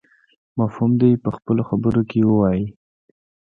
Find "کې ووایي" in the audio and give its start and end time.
2.09-2.65